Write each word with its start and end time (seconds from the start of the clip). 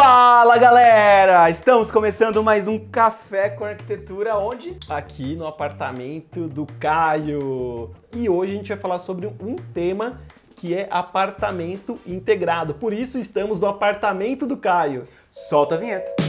Fala 0.00 0.56
galera! 0.58 1.50
Estamos 1.50 1.90
começando 1.90 2.40
mais 2.40 2.68
um 2.68 2.78
Café 2.78 3.48
com 3.50 3.64
Arquitetura, 3.64 4.38
onde? 4.38 4.78
Aqui 4.88 5.34
no 5.34 5.44
apartamento 5.44 6.46
do 6.46 6.64
Caio. 6.78 7.90
E 8.14 8.28
hoje 8.28 8.52
a 8.52 8.54
gente 8.54 8.68
vai 8.68 8.78
falar 8.78 9.00
sobre 9.00 9.26
um 9.26 9.56
tema 9.56 10.20
que 10.54 10.72
é 10.72 10.86
apartamento 10.88 11.98
integrado. 12.06 12.74
Por 12.74 12.92
isso 12.92 13.18
estamos 13.18 13.58
no 13.58 13.66
apartamento 13.66 14.46
do 14.46 14.56
Caio. 14.56 15.02
Solta 15.32 15.74
a 15.74 15.78
vinheta! 15.78 16.28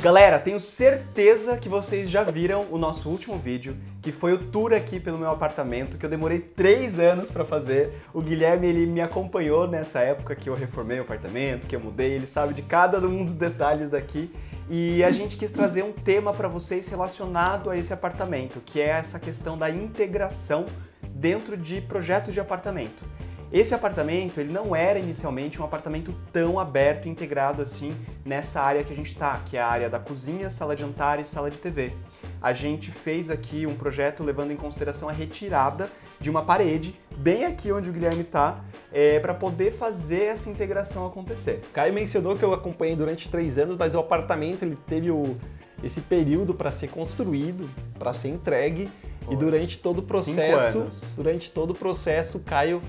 Galera, 0.00 0.38
tenho 0.38 0.58
certeza 0.58 1.58
que 1.58 1.68
vocês 1.68 2.08
já 2.08 2.22
viram 2.22 2.66
o 2.70 2.78
nosso 2.78 3.10
último 3.10 3.36
vídeo, 3.36 3.76
que 4.00 4.10
foi 4.10 4.32
o 4.32 4.38
tour 4.38 4.72
aqui 4.72 4.98
pelo 4.98 5.18
meu 5.18 5.30
apartamento, 5.30 5.98
que 5.98 6.06
eu 6.06 6.10
demorei 6.10 6.38
três 6.38 6.98
anos 6.98 7.30
para 7.30 7.44
fazer. 7.44 7.92
O 8.14 8.22
Guilherme, 8.22 8.66
ele 8.66 8.86
me 8.86 9.00
acompanhou 9.00 9.68
nessa 9.68 10.00
época 10.00 10.34
que 10.34 10.48
eu 10.48 10.54
reformei 10.54 10.98
o 10.98 11.02
apartamento, 11.02 11.66
que 11.66 11.76
eu 11.76 11.80
mudei, 11.80 12.12
ele 12.12 12.26
sabe 12.26 12.54
de 12.54 12.62
cada 12.62 12.98
um 12.98 13.24
dos 13.24 13.36
detalhes 13.36 13.90
daqui. 13.90 14.32
E 14.70 15.04
a 15.04 15.10
gente 15.10 15.36
quis 15.36 15.50
trazer 15.50 15.82
um 15.82 15.92
tema 15.92 16.32
para 16.32 16.48
vocês 16.48 16.88
relacionado 16.88 17.68
a 17.68 17.76
esse 17.76 17.92
apartamento, 17.92 18.60
que 18.64 18.80
é 18.80 18.88
essa 18.88 19.18
questão 19.18 19.58
da 19.58 19.68
integração 19.68 20.64
dentro 21.10 21.56
de 21.56 21.80
projetos 21.80 22.32
de 22.32 22.40
apartamento. 22.40 23.04
Esse 23.52 23.74
apartamento, 23.74 24.38
ele 24.38 24.52
não 24.52 24.76
era 24.76 24.96
inicialmente 24.96 25.60
um 25.60 25.64
apartamento 25.64 26.14
tão 26.32 26.58
aberto 26.58 27.06
e 27.06 27.08
integrado 27.08 27.60
assim 27.60 27.92
nessa 28.24 28.60
área 28.62 28.84
que 28.84 28.92
a 28.92 28.96
gente 28.96 29.10
está, 29.10 29.40
que 29.44 29.56
é 29.56 29.60
a 29.60 29.66
área 29.66 29.90
da 29.90 29.98
cozinha, 29.98 30.48
sala 30.48 30.76
de 30.76 30.82
jantar 30.82 31.18
e 31.18 31.24
sala 31.24 31.50
de 31.50 31.58
TV. 31.58 31.92
A 32.40 32.52
gente 32.52 32.90
fez 32.90 33.30
aqui 33.30 33.66
um 33.66 33.74
projeto 33.74 34.24
levando 34.24 34.50
em 34.50 34.56
consideração 34.56 35.08
a 35.08 35.12
retirada 35.12 35.90
de 36.18 36.30
uma 36.30 36.42
parede, 36.42 36.98
bem 37.16 37.44
aqui 37.44 37.70
onde 37.70 37.90
o 37.90 37.92
Guilherme 37.92 38.22
está, 38.22 38.64
é, 38.92 39.18
para 39.20 39.34
poder 39.34 39.72
fazer 39.72 40.24
essa 40.24 40.48
integração 40.48 41.06
acontecer. 41.06 41.60
Caio 41.72 41.92
mencionou 41.92 42.36
que 42.36 42.42
eu 42.42 42.54
acompanhei 42.54 42.96
durante 42.96 43.28
três 43.28 43.58
anos, 43.58 43.76
mas 43.76 43.94
o 43.94 43.98
apartamento 43.98 44.62
ele 44.62 44.76
teve 44.86 45.10
o, 45.10 45.36
esse 45.82 46.00
período 46.00 46.54
para 46.54 46.70
ser 46.70 46.88
construído, 46.88 47.68
para 47.98 48.12
ser 48.12 48.28
entregue, 48.28 48.88
Foi. 49.30 49.34
e 49.34 49.36
durante 49.36 49.78
todo 49.78 50.00
o 50.00 50.02
processo, 50.02 51.14
durante 51.14 51.50
todo 51.52 51.70
o 51.70 51.74
processo, 51.74 52.38
o 52.38 52.40
Caio 52.40 52.82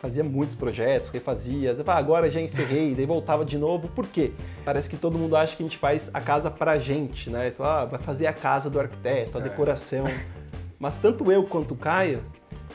fazia 0.00 0.24
muitos 0.24 0.56
projetos, 0.56 1.10
refazia, 1.10 1.72
ah, 1.86 1.94
agora 1.94 2.30
já 2.30 2.40
encerrei, 2.40 2.94
daí 2.94 3.06
voltava 3.06 3.44
de 3.44 3.56
novo. 3.56 3.88
Por 3.88 4.06
quê? 4.06 4.32
Parece 4.64 4.90
que 4.90 4.96
todo 4.96 5.16
mundo 5.16 5.36
acha 5.36 5.56
que 5.56 5.62
a 5.62 5.66
gente 5.66 5.78
faz 5.78 6.10
a 6.12 6.20
casa 6.20 6.50
pra 6.50 6.78
gente, 6.78 7.30
né? 7.30 7.48
Então, 7.48 7.64
ah, 7.64 7.84
vai 7.84 8.00
fazer 8.00 8.26
a 8.26 8.32
casa 8.32 8.68
do 8.68 8.80
arquiteto, 8.80 9.38
a 9.38 9.40
é. 9.40 9.44
decoração. 9.44 10.06
Mas 10.78 10.96
tanto 10.96 11.30
eu 11.30 11.44
quanto 11.44 11.74
o 11.74 11.76
Caio, 11.76 12.22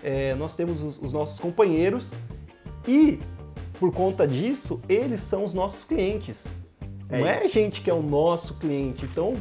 é, 0.04 0.36
nós 0.36 0.56
temos 0.56 0.82
os, 0.82 0.98
os 1.02 1.12
nossos 1.12 1.40
companheiros 1.40 2.14
e, 2.88 3.20
por 3.80 3.92
conta 3.92 4.28
disso, 4.28 4.82
eles 4.88 5.22
são 5.22 5.44
os 5.44 5.54
nossos 5.54 5.84
clientes. 5.84 6.46
É 7.10 7.20
Não 7.20 7.28
é 7.28 7.38
a 7.38 7.48
gente 7.48 7.82
que 7.82 7.90
é 7.90 7.94
o 7.94 8.02
nosso 8.02 8.56
cliente. 8.56 9.06
Então, 9.06 9.34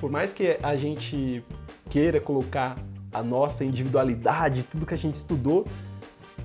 por 0.00 0.10
mais 0.10 0.32
que 0.32 0.56
a 0.62 0.76
gente 0.76 1.44
queira 1.90 2.20
colocar 2.20 2.76
a 3.12 3.22
nossa 3.22 3.64
individualidade, 3.64 4.62
tudo 4.62 4.86
que 4.86 4.94
a 4.94 4.98
gente 4.98 5.16
estudou, 5.16 5.66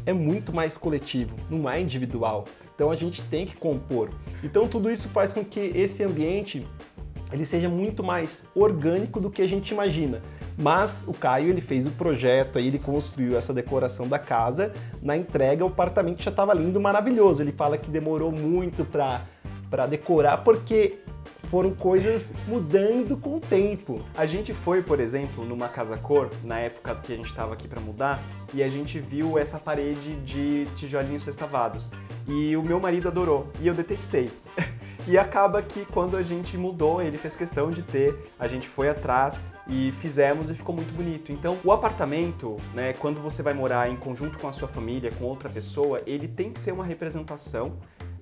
é 0.06 0.14
muito 0.14 0.54
mais 0.54 0.78
coletivo, 0.78 1.36
não 1.50 1.70
é 1.70 1.82
individual. 1.82 2.46
Então 2.74 2.92
a 2.92 2.96
gente 2.96 3.22
tem 3.24 3.46
que 3.46 3.56
compor. 3.56 4.10
Então 4.44 4.68
tudo 4.68 4.90
isso 4.90 5.10
faz 5.10 5.34
com 5.34 5.44
que 5.44 5.60
esse 5.60 6.04
ambiente 6.04 6.66
ele 7.32 7.44
seja 7.44 7.68
muito 7.68 8.04
mais 8.04 8.48
orgânico 8.56 9.20
do 9.20 9.30
que 9.30 9.42
a 9.42 9.48
gente 9.48 9.74
imagina. 9.74 10.22
Mas 10.58 11.04
o 11.08 11.14
Caio 11.14 11.50
ele 11.50 11.62
fez 11.62 11.86
o 11.86 11.92
projeto, 11.92 12.58
aí 12.58 12.68
ele 12.68 12.80
construiu 12.80 13.38
essa 13.38 13.54
decoração 13.54 14.08
da 14.08 14.18
casa. 14.18 14.72
Na 15.02 15.16
entrega 15.18 15.64
o 15.64 15.68
apartamento 15.68 16.24
já 16.24 16.32
estava 16.32 16.54
lindo, 16.54 16.80
maravilhoso. 16.80 17.42
Ele 17.42 17.52
fala 17.52 17.78
que 17.78 17.90
demorou 17.90 18.32
muito 18.32 18.86
para 18.86 19.86
decorar 19.88 20.38
porque 20.38 21.00
foram 21.50 21.72
coisas 21.72 22.34
mudando 22.48 23.18
com 23.18 23.38
o 23.38 23.40
tempo. 23.40 24.04
A 24.18 24.26
gente 24.26 24.54
foi, 24.54 24.82
por 24.82 25.00
exemplo, 25.00 25.46
numa 25.46 25.68
casa 25.68 25.98
cor, 25.98 26.30
na 26.44 26.60
época 26.60 26.96
que 26.96 27.14
a 27.14 27.16
gente 27.16 27.28
estava 27.28 27.54
aqui 27.54 27.68
para 27.68 27.80
mudar, 27.82 28.22
e 28.54 28.64
a 28.64 28.70
gente 28.70 29.00
viu 29.00 29.38
essa 29.38 29.60
parede 29.60 30.16
de 30.18 30.66
tijolinhos 30.76 31.24
sextavados. 31.24 31.90
E 32.28 32.56
o 32.58 32.64
meu 32.64 32.80
marido 32.80 33.08
adorou, 33.08 33.48
e 33.60 33.68
eu 33.68 33.74
detestei. 33.74 34.30
E 35.10 35.18
acaba 35.18 35.62
que 35.62 35.86
quando 35.86 36.18
a 36.18 36.22
gente 36.22 36.58
mudou, 36.58 37.02
ele 37.02 37.16
fez 37.16 37.34
questão 37.34 37.72
de 37.72 37.82
ter, 37.82 38.30
a 38.38 38.46
gente 38.46 38.68
foi 38.68 38.90
atrás 38.90 39.42
e 39.66 39.94
fizemos 39.94 40.50
e 40.50 40.54
ficou 40.54 40.76
muito 40.76 40.94
bonito. 40.94 41.32
Então, 41.32 41.58
o 41.64 41.72
apartamento, 41.72 42.58
né, 42.74 42.92
quando 42.92 43.22
você 43.22 43.42
vai 43.42 43.54
morar 43.54 43.90
em 43.90 43.96
conjunto 43.96 44.38
com 44.38 44.50
a 44.50 44.52
sua 44.52 44.68
família, 44.68 45.10
com 45.18 45.24
outra 45.24 45.48
pessoa, 45.48 46.02
ele 46.06 46.28
tem 46.28 46.52
que 46.52 46.60
ser 46.60 46.74
uma 46.74 46.84
representação 46.84 47.78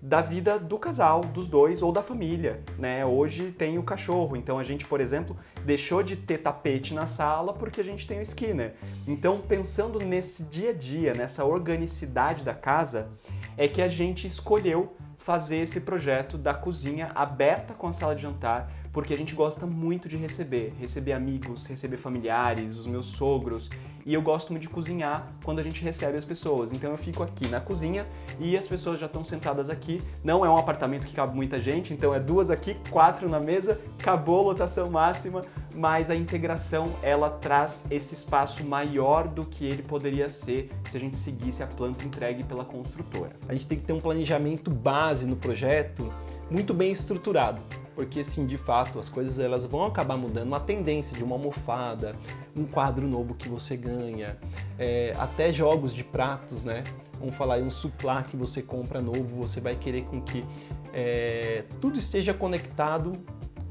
da 0.05 0.21
vida 0.21 0.59
do 0.59 0.77
casal, 0.77 1.21
dos 1.21 1.47
dois 1.47 1.81
ou 1.81 1.91
da 1.91 2.03
família, 2.03 2.61
né? 2.77 3.03
Hoje 3.03 3.51
tem 3.51 3.79
o 3.79 3.83
cachorro, 3.83 4.37
então 4.37 4.59
a 4.59 4.63
gente, 4.63 4.85
por 4.85 5.01
exemplo, 5.01 5.35
deixou 5.65 6.03
de 6.03 6.15
ter 6.15 6.37
tapete 6.37 6.93
na 6.93 7.07
sala 7.07 7.51
porque 7.53 7.81
a 7.81 7.83
gente 7.83 8.05
tem 8.05 8.19
o 8.19 8.21
Skinner. 8.21 8.75
Então, 9.07 9.41
pensando 9.41 9.97
nesse 9.97 10.43
dia 10.43 10.69
a 10.69 10.73
dia, 10.73 11.15
nessa 11.15 11.43
organicidade 11.43 12.43
da 12.43 12.53
casa, 12.53 13.09
é 13.57 13.67
que 13.67 13.81
a 13.81 13.87
gente 13.87 14.27
escolheu 14.27 14.95
fazer 15.17 15.57
esse 15.57 15.81
projeto 15.81 16.37
da 16.37 16.53
cozinha 16.53 17.11
aberta 17.15 17.73
com 17.73 17.87
a 17.87 17.91
sala 17.91 18.15
de 18.15 18.21
jantar, 18.21 18.71
porque 18.93 19.11
a 19.11 19.17
gente 19.17 19.33
gosta 19.33 19.65
muito 19.65 20.07
de 20.07 20.17
receber, 20.17 20.71
receber 20.79 21.13
amigos, 21.13 21.65
receber 21.65 21.97
familiares, 21.97 22.77
os 22.77 22.85
meus 22.85 23.07
sogros 23.07 23.71
e 24.05 24.13
eu 24.13 24.21
gosto 24.21 24.51
muito 24.51 24.61
de 24.61 24.69
cozinhar 24.69 25.27
quando 25.43 25.59
a 25.59 25.63
gente 25.63 25.81
recebe 25.83 26.17
as 26.17 26.23
pessoas. 26.23 26.71
Então 26.71 26.91
eu 26.91 26.97
fico 26.97 27.23
aqui 27.23 27.47
na 27.47 27.59
cozinha 27.59 28.05
e 28.39 28.55
as 28.55 28.67
pessoas 28.67 28.99
já 28.99 29.07
estão 29.07 29.25
sentadas 29.25 29.69
aqui. 29.69 29.99
Não 30.23 30.45
é 30.45 30.49
um 30.49 30.57
apartamento 30.57 31.07
que 31.07 31.13
cabe 31.13 31.35
muita 31.35 31.59
gente, 31.59 31.93
então 31.93 32.13
é 32.13 32.19
duas 32.19 32.51
aqui, 32.51 32.77
quatro 32.91 33.27
na 33.27 33.39
mesa, 33.39 33.81
acabou 33.99 34.41
a 34.41 34.43
lotação 34.43 34.91
máxima, 34.91 35.41
mas 35.73 36.11
a 36.11 36.15
integração 36.15 36.93
ela 37.01 37.29
traz 37.29 37.85
esse 37.89 38.13
espaço 38.13 38.63
maior 38.63 39.27
do 39.27 39.43
que 39.43 39.65
ele 39.65 39.81
poderia 39.81 40.29
ser 40.29 40.69
se 40.89 40.95
a 40.95 40.99
gente 40.99 41.17
seguisse 41.17 41.63
a 41.63 41.67
planta 41.67 42.05
entregue 42.05 42.43
pela 42.43 42.63
construtora. 42.63 43.31
A 43.49 43.53
gente 43.53 43.65
tem 43.65 43.79
que 43.79 43.85
ter 43.85 43.93
um 43.93 43.99
planejamento 43.99 44.69
base 44.69 45.25
no 45.25 45.35
projeto 45.35 46.13
muito 46.49 46.73
bem 46.73 46.91
estruturado 46.91 47.59
porque 47.95 48.21
sim, 48.23 48.45
de 48.45 48.57
fato, 48.57 48.99
as 48.99 49.07
coisas 49.07 49.39
elas 49.39 49.65
vão 49.65 49.85
acabar 49.85 50.17
mudando. 50.17 50.47
Uma 50.47 50.59
tendência 50.59 51.15
de 51.15 51.23
uma 51.23 51.35
almofada, 51.37 52.13
um 52.55 52.65
quadro 52.65 53.07
novo 53.07 53.33
que 53.33 53.49
você 53.49 53.75
ganha, 53.75 54.35
é, 54.79 55.13
até 55.17 55.51
jogos 55.51 55.93
de 55.93 56.03
pratos, 56.03 56.63
né? 56.63 56.83
Vamos 57.19 57.35
falar 57.35 57.55
aí 57.55 57.63
um 57.63 57.69
suplá 57.69 58.23
que 58.23 58.35
você 58.35 58.61
compra 58.61 59.01
novo, 59.01 59.41
você 59.41 59.59
vai 59.59 59.75
querer 59.75 60.03
com 60.03 60.21
que 60.21 60.45
é, 60.93 61.63
tudo 61.79 61.97
esteja 61.97 62.33
conectado 62.33 63.13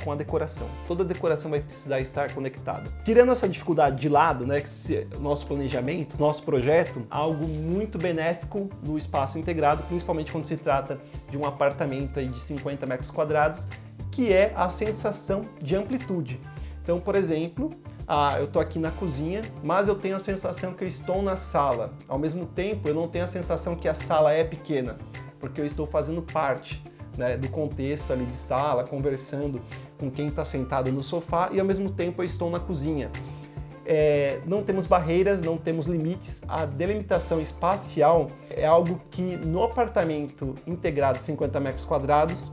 com 0.03 0.13
a 0.13 0.15
decoração. 0.15 0.67
Toda 0.87 1.05
decoração 1.05 1.51
vai 1.51 1.61
precisar 1.61 2.01
estar 2.01 2.33
conectada. 2.33 2.91
Tirando 3.05 3.33
essa 3.33 3.49
dificuldade 3.49 4.01
de 4.01 4.09
lado, 4.09 4.47
né, 4.47 4.61
que 4.61 4.69
nosso 5.19 5.47
planejamento, 5.47 6.19
nosso 6.19 6.43
projeto, 6.43 7.07
algo 7.11 7.47
muito 7.47 7.97
benéfico 7.97 8.69
no 8.87 8.99
espaço 8.99 9.39
integrado, 9.39 9.83
principalmente 9.85 10.33
quando 10.33 10.45
se 10.45 10.57
trata 10.57 10.99
de 11.31 11.37
um 11.37 11.47
apartamento 11.47 12.19
aí 12.19 12.27
de 12.27 12.41
50 12.41 12.85
metros 12.87 13.11
quadrados 13.11 13.67
que 14.11 14.33
é 14.33 14.53
a 14.55 14.69
sensação 14.69 15.43
de 15.61 15.75
amplitude. 15.75 16.41
Então, 16.83 17.01
por 17.01 17.17
exemplo, 17.17 17.71
ah, 18.07 18.37
eu 18.39 18.45
estou 18.45 18.61
aqui 18.61 18.79
na 18.79 18.91
cozinha, 18.91 19.41
mas 19.63 19.89
eu 19.89 19.95
tenho 19.95 20.17
a 20.17 20.19
sensação 20.19 20.75
que 20.75 20.85
eu 20.85 20.89
estou 20.89 21.23
na 21.23 21.37
sala. 21.37 21.93
Ao 22.07 22.19
mesmo 22.19 22.45
tempo, 22.45 22.89
eu 22.89 22.95
não 22.95 23.09
tenho 23.09 23.25
a 23.25 23.29
sensação 23.29 23.75
que 23.75 23.89
a 23.89 23.95
sala 23.95 24.33
é 24.33 24.45
pequena, 24.45 24.97
porque 25.41 25.61
eu 25.61 25.65
estou 25.65 25.87
fazendo 25.87 26.21
parte 26.21 26.83
né, 27.17 27.37
do 27.37 27.49
contexto 27.49 28.13
ali 28.13 28.27
de 28.27 28.33
sala, 28.33 28.85
conversando 28.85 29.61
com 29.99 30.11
quem 30.11 30.27
está 30.27 30.45
sentado 30.45 30.93
no 30.93 31.03
sofá 31.03 31.49
e 31.53 31.59
ao 31.59 31.67
mesmo 31.67 31.91
tempo 31.91 32.21
eu 32.21 32.27
estou 32.27 32.51
na 32.51 32.61
cozinha. 32.61 33.11
É, 33.87 34.41
não 34.47 34.63
temos 34.63 34.87
barreiras, 34.87 35.43
não 35.43 35.57
temos 35.57 35.87
limites. 35.87 36.43
A 36.49 36.65
delimitação 36.65 37.41
espacial 37.41 38.29
é 38.51 38.67
algo 38.67 39.01
que 39.11 39.37
no 39.37 39.63
apartamento 39.63 40.55
integrado 40.67 41.19
de 41.19 41.25
50 41.25 41.61
metros 41.61 41.85
quadrados 41.85 42.51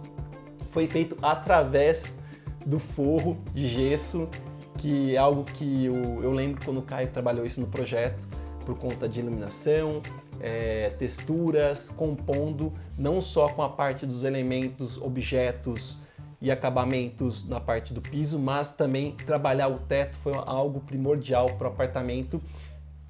foi 0.71 0.87
feito 0.87 1.15
através 1.21 2.19
do 2.65 2.79
forro 2.79 3.37
de 3.53 3.67
gesso, 3.67 4.29
que 4.81 5.15
é 5.15 5.19
algo 5.19 5.43
que 5.43 5.85
eu, 5.85 6.23
eu 6.23 6.31
lembro 6.31 6.59
quando 6.65 6.79
o 6.79 6.81
Caio 6.81 7.07
trabalhou 7.09 7.45
isso 7.45 7.61
no 7.61 7.67
projeto, 7.67 8.17
por 8.65 8.75
conta 8.79 9.07
de 9.07 9.19
iluminação, 9.19 10.01
é, 10.39 10.89
texturas, 10.97 11.89
compondo 11.89 12.73
não 12.97 13.21
só 13.21 13.47
com 13.47 13.61
a 13.61 13.69
parte 13.69 14.07
dos 14.07 14.23
elementos, 14.23 14.99
objetos 14.99 15.99
e 16.41 16.49
acabamentos 16.49 17.47
na 17.47 17.59
parte 17.59 17.93
do 17.93 18.01
piso, 18.01 18.39
mas 18.39 18.73
também 18.73 19.11
trabalhar 19.11 19.67
o 19.67 19.77
teto 19.77 20.17
foi 20.17 20.33
algo 20.35 20.79
primordial 20.79 21.45
para 21.45 21.69
o 21.69 21.71
apartamento 21.71 22.41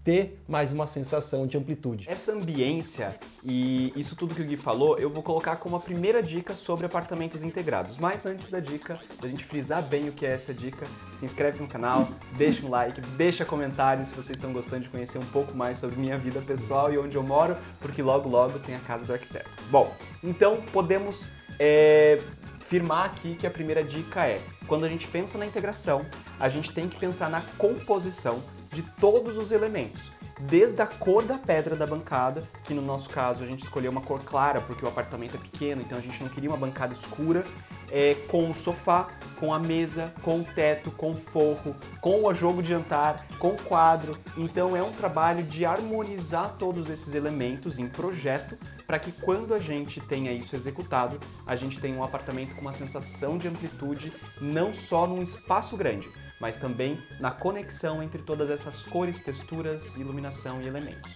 ter 0.04 0.42
mais 0.48 0.72
uma 0.72 0.88
sensação 0.88 1.46
de 1.46 1.58
amplitude. 1.58 2.10
Essa 2.10 2.32
ambiência 2.32 3.20
e 3.44 3.94
isso 3.96 4.16
tudo 4.16 4.34
que 4.34 4.42
o 4.42 4.46
Gui 4.46 4.58
falou, 4.58 4.98
eu 4.98 5.10
vou 5.10 5.22
colocar 5.22 5.56
como 5.58 5.76
a 5.76 5.80
primeira 5.80 6.24
dica 6.24 6.56
sobre 6.56 6.86
apartamentos 6.86 7.44
integrados. 7.44 7.98
Mas 7.98 8.26
antes 8.26 8.50
da 8.50 8.60
dica, 8.60 9.00
da 9.22 9.28
gente 9.28 9.44
frisar 9.44 9.84
bem 9.84 10.10
o 10.10 10.12
que 10.12 10.26
é 10.26 10.32
essa 10.32 10.54
dica, 10.54 10.88
se 11.16 11.26
inscreve 11.26 11.62
no 11.62 11.68
canal, 11.68 12.08
deixa 12.36 12.66
um 12.66 12.70
like, 12.70 13.00
deixa 13.16 13.46
comentários 13.46 14.08
se 14.08 14.16
vocês 14.16 14.38
estão 14.38 14.52
gostando 14.52 14.84
de 14.84 14.90
conhecer 14.90 15.20
um 15.20 15.26
pouco 15.26 15.56
mais 15.56 15.78
sobre 15.78 16.00
minha 16.00 16.18
vida 16.18 16.42
pessoal 16.42 16.92
e 16.92 16.98
onde 16.98 17.16
eu 17.16 17.24
moro, 17.24 17.56
porque 17.80 18.02
logo 18.02 18.28
logo 18.28 18.58
tem 18.60 18.76
a 18.76 18.80
casa 18.80 19.06
do 19.06 19.14
arquiteto. 19.14 19.50
Bom, 19.70 19.94
então 20.24 20.62
podemos 20.74 21.30
é, 21.60 22.20
firmar 22.60 23.06
aqui 23.06 23.36
que 23.36 23.46
a 23.46 23.52
primeira 23.52 23.84
dica 23.84 24.26
é: 24.26 24.42
quando 24.66 24.84
a 24.84 24.90
gente 24.90 25.08
pensa 25.08 25.38
na 25.38 25.46
integração, 25.46 26.06
a 26.40 26.50
gente 26.50 26.74
tem 26.74 26.88
que 26.88 26.98
pensar 26.98 27.30
na 27.30 27.42
composição 27.58 28.42
de 28.72 28.82
todos 28.82 29.38
os 29.38 29.52
elementos. 29.52 30.12
Desde 30.40 30.82
a 30.82 30.88
cor 30.88 31.24
da 31.24 31.38
pedra 31.38 31.76
da 31.76 31.86
bancada, 31.86 32.44
que 32.64 32.74
no 32.74 32.82
nosso 32.82 33.10
caso 33.10 33.44
a 33.44 33.46
gente 33.46 33.64
escolheu 33.64 33.92
uma 33.92 34.02
cor 34.02 34.22
clara 34.24 34.60
porque 34.60 34.84
o 34.84 34.88
apartamento 34.88 35.36
é 35.36 35.40
pequeno, 35.40 35.82
então 35.82 35.98
a 35.98 36.02
gente 36.02 36.22
não 36.24 36.30
queria 36.30 36.50
uma 36.50 36.58
bancada 36.58 36.94
escura, 36.94 37.46
é, 37.92 38.16
com 38.28 38.50
o 38.50 38.56
sofá, 38.56 39.10
com 39.40 39.54
a 39.54 39.60
mesa, 39.60 40.12
com 40.24 40.40
o 40.40 40.44
teto, 40.44 40.90
com 40.92 41.12
o 41.12 41.16
forro, 41.16 41.76
com 42.00 42.26
o 42.26 42.34
jogo 42.34 42.64
de 42.64 42.70
jantar, 42.70 43.28
com 43.38 43.50
o 43.50 43.64
quadro. 43.64 44.18
Então 44.36 44.76
é 44.76 44.82
um 44.82 44.92
trabalho 44.92 45.44
de 45.44 45.64
harmonizar 45.64 46.56
todos 46.58 46.90
esses 46.90 47.14
elementos 47.14 47.78
em 47.78 47.88
projeto 47.88 48.58
para 48.88 48.98
que 48.98 49.12
quando 49.12 49.54
a 49.54 49.60
gente 49.60 50.02
tenha 50.02 50.32
isso 50.32 50.56
executado, 50.56 51.20
a 51.46 51.56
gente 51.56 51.80
tenha 51.80 51.96
um 51.96 52.04
apartamento 52.04 52.56
com 52.56 52.62
uma 52.62 52.74
sensação 52.74 53.38
de 53.38 53.48
amplitude 53.48 54.12
não 54.40 54.74
só 54.74 55.06
num 55.06 55.22
espaço 55.22 55.78
grande, 55.78 56.10
mas 56.42 56.58
também 56.58 56.98
na 57.20 57.30
conexão 57.30 58.02
entre 58.02 58.22
todas 58.24 58.50
essas 58.50 58.82
cores, 58.82 59.20
texturas, 59.22 59.96
iluminação 59.96 60.60
e 60.62 60.68
elementos. 60.68 61.16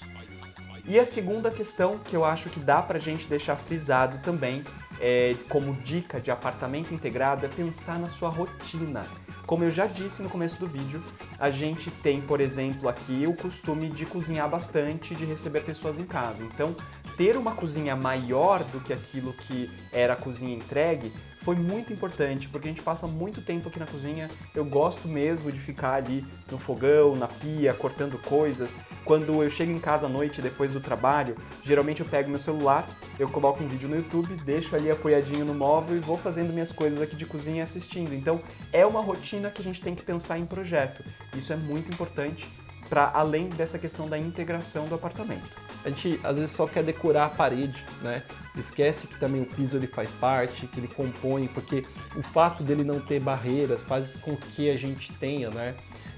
E 0.88 1.00
a 1.00 1.04
segunda 1.04 1.50
questão 1.50 1.98
que 1.98 2.16
eu 2.16 2.24
acho 2.24 2.48
que 2.52 2.60
dá 2.60 2.80
pra 2.80 3.00
gente 3.00 3.28
deixar 3.28 3.56
frisado 3.56 4.20
também, 4.20 4.64
é, 5.02 5.36
como 5.50 5.74
dica 5.74 6.22
de 6.22 6.30
apartamento 6.30 6.94
integrado, 6.94 7.44
é 7.44 7.50
pensar 7.50 7.98
na 7.98 8.08
sua 8.08 8.30
rotina. 8.30 9.04
Como 9.48 9.64
eu 9.64 9.72
já 9.72 9.88
disse 9.88 10.22
no 10.22 10.30
começo 10.30 10.60
do 10.60 10.68
vídeo, 10.68 11.04
a 11.40 11.50
gente 11.50 11.90
tem, 11.90 12.22
por 12.22 12.40
exemplo, 12.40 12.88
aqui 12.88 13.26
o 13.26 13.34
costume 13.34 13.90
de 13.90 14.06
cozinhar 14.06 14.48
bastante, 14.48 15.16
de 15.16 15.26
receber 15.26 15.62
pessoas 15.62 15.98
em 15.98 16.06
casa. 16.06 16.44
Então, 16.44 16.76
ter 17.18 17.36
uma 17.36 17.54
cozinha 17.54 17.96
maior 17.96 18.64
do 18.66 18.80
que 18.80 18.94
aquilo 18.94 19.34
que 19.34 19.72
era 19.92 20.14
a 20.14 20.16
cozinha 20.16 20.56
entregue 20.56 21.12
foi 21.46 21.56
muito 21.56 21.94
importante, 21.94 22.50
porque 22.50 22.68
a 22.68 22.72
gente 22.72 22.82
passa 22.82 23.06
muito 23.06 23.40
tempo 23.40 23.70
aqui 23.70 23.78
na 23.78 23.86
cozinha. 23.86 24.32
Eu 24.56 24.66
gosto 24.66 25.08
mesmo 25.08 25.52
de 25.52 25.60
ficar 25.60 25.94
ali 25.94 26.26
no 26.52 26.58
fogão, 26.58 27.16
na 27.16 27.28
pia, 27.28 27.72
cortando 27.72 28.18
coisas. 28.18 28.76
Quando 29.04 29.44
eu 29.44 29.50
chego 29.52 29.72
em 29.72 29.78
casa 29.78 30.08
à 30.08 30.10
noite 30.10 30.42
depois 30.42 30.74
do 30.74 30.80
trabalho, 30.80 31.36
geralmente 31.64 32.02
eu 32.02 32.08
pego 32.08 32.32
meu 32.32 32.40
celular, 32.40 32.90
eu 33.20 33.30
coloco 33.30 33.64
um 33.64 33.68
vídeo 33.68 33.88
no 33.88 33.96
YouTube, 33.96 34.34
deixo 34.44 34.76
ali 34.76 34.90
apoiadinho 34.90 35.46
no 35.46 35.54
móvel 35.54 35.96
e 35.96 36.00
vou 36.00 36.18
fazendo 36.18 36.52
minhas 36.52 36.72
coisas 36.72 37.00
aqui 37.00 37.16
de 37.16 37.28
cozinha 37.28 37.64
assistindo. 37.64 38.16
Então, 38.16 38.42
é 38.74 38.84
uma 38.84 39.00
rotina 39.00 39.52
que 39.52 39.62
a 39.62 39.64
gente 39.64 39.80
tem 39.80 39.94
que 39.94 40.02
pensar 40.02 40.40
em 40.40 40.48
projeto. 40.48 41.04
Isso 41.38 41.54
é 41.54 41.56
muito 41.56 41.94
importante 41.94 42.48
para 42.90 43.12
além 43.14 43.50
dessa 43.50 43.78
questão 43.80 44.08
da 44.08 44.18
integração 44.18 44.88
do 44.88 44.96
apartamento 44.96 45.66
a 45.86 45.90
gente 45.90 46.20
às 46.24 46.38
vezes 46.38 46.52
só 46.52 46.66
quer 46.66 46.84
decorar 46.84 47.26
a 47.26 47.30
parede, 47.30 47.86
né? 48.02 48.24
Esquece 48.58 49.06
que 49.06 49.20
também 49.20 49.44
o 49.44 49.46
piso 49.46 49.78
ele 49.78 49.86
faz 49.86 50.12
parte, 50.14 50.66
que 50.66 50.80
ele 50.80 50.88
compõe, 50.88 51.48
porque 51.48 51.86
o 52.16 52.24
fato 52.24 52.64
dele 52.64 52.84
não 52.84 53.00
ter 53.00 53.20
barreiras 53.20 53.84
faz 53.84 54.18
com 54.18 54.36
que 54.36 54.70
a 54.70 54.76
gente 54.76 55.14
tenha, 55.14 55.52
né? 55.52 55.76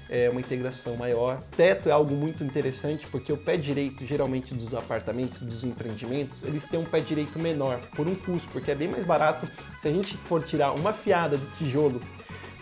É 0.08 0.30
uma 0.30 0.40
integração 0.40 0.96
maior. 0.96 1.42
Teto 1.54 1.90
é 1.90 1.92
algo 1.92 2.14
muito 2.14 2.42
interessante 2.42 3.06
porque 3.08 3.30
o 3.30 3.36
pé 3.36 3.58
direito, 3.58 4.06
geralmente 4.06 4.54
dos 4.54 4.74
apartamentos, 4.74 5.42
dos 5.42 5.64
empreendimentos, 5.64 6.42
eles 6.44 6.64
têm 6.64 6.80
um 6.80 6.84
pé 6.86 7.00
direito 7.00 7.38
menor 7.38 7.78
por 7.94 8.08
um 8.08 8.14
custo, 8.14 8.48
porque 8.50 8.70
é 8.70 8.74
bem 8.74 8.88
mais 8.88 9.04
barato 9.04 9.46
se 9.78 9.86
a 9.86 9.92
gente 9.92 10.16
for 10.16 10.42
tirar 10.42 10.72
uma 10.72 10.94
fiada 10.94 11.36
de 11.36 11.46
tijolo 11.58 12.00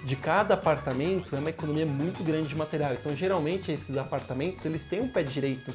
de 0.07 0.15
cada 0.15 0.55
apartamento 0.55 1.35
é 1.35 1.39
uma 1.39 1.51
economia 1.51 1.85
muito 1.85 2.23
grande 2.23 2.49
de 2.49 2.55
material. 2.55 2.95
Então, 2.95 3.15
geralmente 3.15 3.73
esses 3.73 3.97
apartamentos 3.97 4.65
eles 4.65 4.85
têm 4.85 5.01
um 5.01 5.09
pé 5.09 5.25
direito 5.25 5.75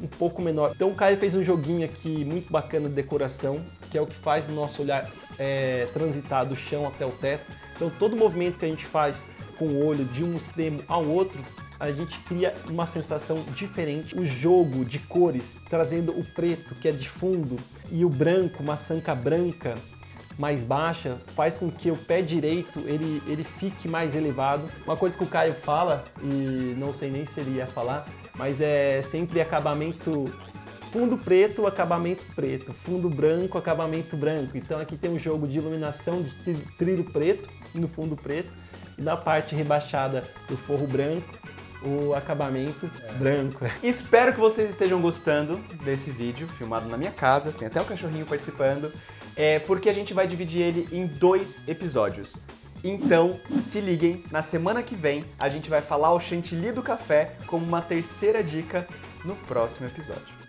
um 0.00 0.06
pouco 0.06 0.40
menor. 0.40 0.72
Então 0.74 0.90
o 0.90 0.94
Caio 0.94 1.16
fez 1.16 1.34
um 1.34 1.44
joguinho 1.44 1.84
aqui 1.84 2.24
muito 2.24 2.50
bacana 2.50 2.88
de 2.88 2.94
decoração, 2.94 3.60
que 3.90 3.98
é 3.98 4.00
o 4.00 4.06
que 4.06 4.14
faz 4.14 4.48
o 4.48 4.52
nosso 4.52 4.82
olhar 4.82 5.10
é, 5.38 5.86
transitar 5.92 6.46
do 6.46 6.56
chão 6.56 6.86
até 6.86 7.04
o 7.04 7.10
teto. 7.10 7.50
Então 7.76 7.90
todo 7.98 8.16
movimento 8.16 8.58
que 8.58 8.64
a 8.64 8.68
gente 8.68 8.84
faz 8.84 9.28
com 9.58 9.66
o 9.66 9.86
olho 9.86 10.04
de 10.06 10.24
um 10.24 10.36
extremo 10.36 10.82
ao 10.88 11.04
outro, 11.06 11.40
a 11.78 11.90
gente 11.92 12.18
cria 12.20 12.54
uma 12.68 12.86
sensação 12.86 13.42
diferente. 13.54 14.16
O 14.18 14.24
jogo 14.24 14.84
de 14.84 14.98
cores, 14.98 15.62
trazendo 15.68 16.12
o 16.12 16.24
preto, 16.24 16.74
que 16.76 16.88
é 16.88 16.92
de 16.92 17.08
fundo, 17.08 17.56
e 17.90 18.04
o 18.04 18.08
branco, 18.08 18.62
uma 18.62 18.76
sanca 18.76 19.14
branca, 19.14 19.74
mais 20.38 20.62
baixa 20.62 21.18
faz 21.34 21.56
com 21.56 21.70
que 21.70 21.90
o 21.90 21.96
pé 21.96 22.22
direito 22.22 22.80
ele, 22.80 23.22
ele 23.26 23.44
fique 23.44 23.88
mais 23.88 24.16
elevado. 24.16 24.68
Uma 24.84 24.96
coisa 24.96 25.16
que 25.16 25.24
o 25.24 25.26
Caio 25.26 25.54
fala, 25.54 26.04
e 26.22 26.74
não 26.76 26.92
sei 26.92 27.10
nem 27.10 27.24
se 27.24 27.40
ele 27.40 27.58
ia 27.58 27.66
falar, 27.66 28.06
mas 28.34 28.60
é 28.60 29.02
sempre 29.02 29.40
acabamento 29.40 30.32
fundo 30.92 31.16
preto, 31.16 31.66
acabamento 31.66 32.22
preto, 32.34 32.72
fundo 32.72 33.08
branco, 33.08 33.56
acabamento 33.56 34.16
branco. 34.16 34.56
Então 34.56 34.78
aqui 34.78 34.96
tem 34.96 35.10
um 35.10 35.18
jogo 35.18 35.46
de 35.46 35.58
iluminação 35.58 36.22
de 36.22 36.54
trilho 36.76 37.04
preto 37.04 37.48
no 37.74 37.88
fundo 37.88 38.14
preto 38.14 38.50
e 38.98 39.02
na 39.02 39.16
parte 39.16 39.54
rebaixada 39.54 40.22
do 40.48 40.56
forro 40.56 40.86
branco 40.86 41.26
o 41.84 42.14
acabamento 42.14 42.90
é. 43.02 43.12
branco. 43.14 43.64
Espero 43.82 44.32
que 44.32 44.40
vocês 44.40 44.70
estejam 44.70 45.00
gostando 45.00 45.56
desse 45.84 46.10
vídeo 46.10 46.48
filmado 46.58 46.88
na 46.88 46.96
minha 46.96 47.10
casa, 47.10 47.52
tem 47.52 47.66
até 47.68 47.80
o 47.80 47.84
cachorrinho 47.84 48.26
participando, 48.26 48.92
é 49.36 49.58
porque 49.60 49.88
a 49.88 49.92
gente 49.92 50.12
vai 50.12 50.26
dividir 50.26 50.62
ele 50.62 50.88
em 50.92 51.06
dois 51.06 51.66
episódios. 51.68 52.42
Então, 52.84 53.38
se 53.62 53.80
liguem, 53.80 54.24
na 54.30 54.42
semana 54.42 54.82
que 54.82 54.94
vem 54.94 55.24
a 55.38 55.48
gente 55.48 55.70
vai 55.70 55.80
falar 55.80 56.12
o 56.12 56.20
chantilly 56.20 56.72
do 56.72 56.82
café 56.82 57.36
como 57.46 57.64
uma 57.64 57.80
terceira 57.80 58.42
dica 58.42 58.86
no 59.24 59.36
próximo 59.36 59.86
episódio. 59.86 60.41